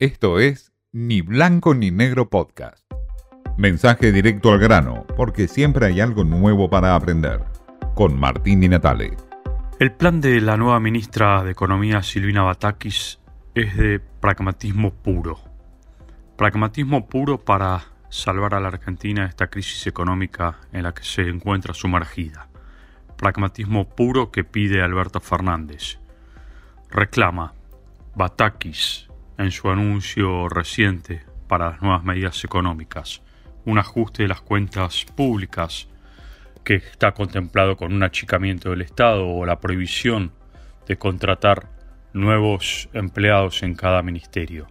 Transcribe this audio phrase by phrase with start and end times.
[0.00, 2.84] Esto es Ni Blanco ni Negro Podcast.
[3.56, 7.44] Mensaje directo al grano, porque siempre hay algo nuevo para aprender.
[7.94, 9.16] Con Martín Di Natale.
[9.78, 13.20] El plan de la nueva ministra de Economía, Silvina Batakis,
[13.54, 15.38] es de pragmatismo puro.
[16.36, 21.28] Pragmatismo puro para salvar a la Argentina de esta crisis económica en la que se
[21.28, 22.48] encuentra sumergida.
[23.16, 26.00] Pragmatismo puro que pide Alberto Fernández.
[26.90, 27.54] Reclama
[28.16, 29.08] Batakis
[29.38, 33.22] en su anuncio reciente para las nuevas medidas económicas,
[33.64, 35.88] un ajuste de las cuentas públicas
[36.64, 40.32] que está contemplado con un achicamiento del Estado o la prohibición
[40.86, 41.68] de contratar
[42.12, 44.66] nuevos empleados en cada ministerio.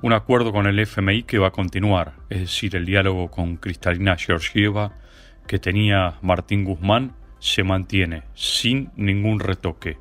[0.00, 4.16] Un acuerdo con el FMI que va a continuar, es decir, el diálogo con Cristalina
[4.16, 4.92] Georgieva
[5.48, 9.98] que tenía Martín Guzmán se mantiene sin ningún retoque.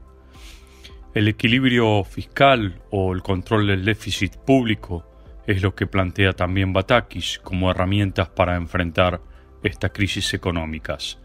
[1.18, 5.04] El equilibrio fiscal o el control del déficit público
[5.48, 9.20] es lo que plantea también Batakis como herramientas para enfrentar
[9.64, 11.18] estas crisis económicas.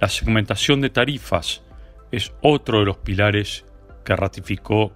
[0.00, 1.62] La segmentación de tarifas
[2.10, 3.66] es otro de los pilares
[4.02, 4.94] que ratificó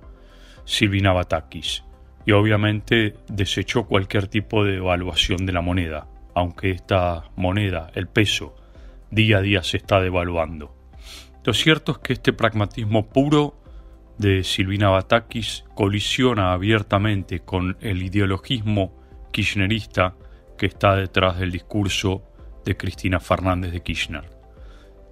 [0.64, 1.84] Silvina Batakis
[2.24, 8.56] y obviamente desechó cualquier tipo de evaluación de la moneda, aunque esta moneda, el peso,
[9.10, 10.74] día a día se está devaluando.
[11.44, 13.58] Lo cierto es que este pragmatismo puro
[14.18, 18.92] de Silvina Batakis colisiona abiertamente con el ideologismo
[19.30, 20.16] kirchnerista
[20.56, 22.24] que está detrás del discurso
[22.64, 24.28] de Cristina Fernández de Kirchner.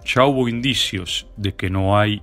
[0.05, 2.21] Ya hubo indicios de que no hay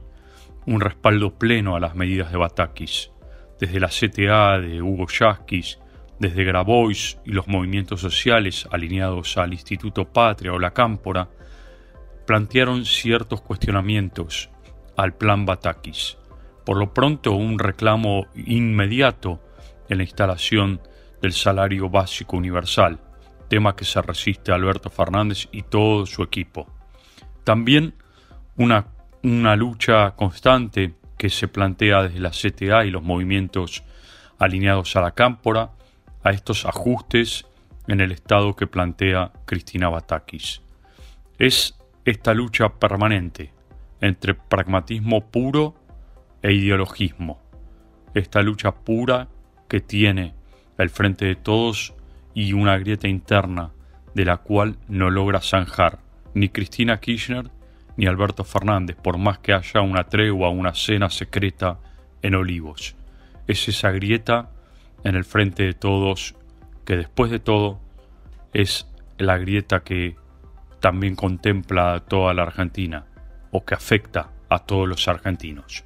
[0.66, 3.12] un respaldo pleno a las medidas de Batakis,
[3.60, 5.80] desde la CTA de Hugo Yasquis,
[6.20, 11.30] desde Grabois y los movimientos sociales alineados al Instituto Patria o la Cámpora,
[12.28, 14.50] plantearon ciertos cuestionamientos
[14.98, 16.18] al plan Batakis
[16.66, 19.42] por lo pronto un reclamo inmediato
[19.90, 20.82] en la instalación
[21.22, 23.00] del salario básico universal,
[23.48, 26.68] tema que se resiste a Alberto Fernández y todo su equipo.
[27.44, 27.94] También
[28.58, 28.88] una,
[29.24, 33.84] una lucha constante que se plantea desde la CTA y los movimientos
[34.40, 35.72] alineados a la cámpora
[36.24, 37.46] a estos ajustes
[37.88, 40.62] en el Estado que plantea Cristina Batakis.
[41.38, 43.52] Es esta lucha permanente
[44.02, 45.76] entre pragmatismo puro
[46.44, 47.42] e ideologismo.
[48.14, 49.30] Esta lucha pura
[49.68, 50.36] que tiene
[50.78, 51.96] el frente de todos
[52.36, 53.72] y una grieta interna
[54.14, 56.00] de la cual no logra zanjar
[56.36, 57.50] ni Cristina Kirchner
[57.96, 61.80] ni Alberto Fernández, por más que haya una tregua, una cena secreta
[62.22, 62.96] en Olivos.
[63.48, 64.50] Es esa grieta
[65.04, 66.36] en el frente de todos
[66.86, 67.80] que después de todo
[68.54, 68.88] es
[69.18, 70.16] la grieta que
[70.80, 73.06] también contempla a toda la Argentina
[73.52, 75.86] o que afecta a todos los argentinos.